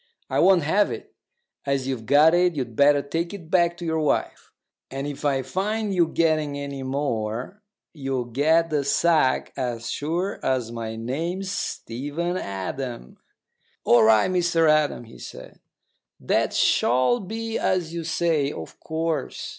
I 0.31 0.39
won't 0.39 0.63
have 0.63 0.89
it. 0.91 1.13
As 1.63 1.85
you've 1.87 2.07
got 2.07 2.33
it, 2.33 2.55
you'd 2.55 2.75
better 2.75 3.03
take 3.03 3.35
it 3.35 3.51
back 3.51 3.77
to 3.77 3.85
your 3.85 3.99
wife; 3.99 4.51
and 4.89 5.05
if 5.05 5.23
I 5.25 5.43
find 5.43 5.93
you 5.93 6.07
getting 6.07 6.57
any 6.57 6.81
more, 6.81 7.61
you'll 7.93 8.25
get 8.25 8.71
the 8.71 8.83
sack 8.83 9.53
as 9.55 9.91
sure 9.91 10.39
as 10.43 10.71
my 10.71 10.95
name's 10.95 11.51
Stephen 11.51 12.35
Adam." 12.35 13.17
"All 13.83 14.01
right, 14.01 14.31
Mr 14.31 14.67
Adam," 14.67 15.03
he 15.03 15.19
said. 15.19 15.59
"That 16.19 16.51
shall 16.51 17.19
be 17.19 17.59
as 17.59 17.93
you 17.93 18.03
say, 18.03 18.51
of 18.51 18.79
course. 18.79 19.49